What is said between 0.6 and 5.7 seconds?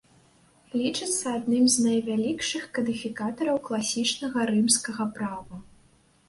Лічыцца адным з найвялікшых кадыфікатараў класічнага рымскага права.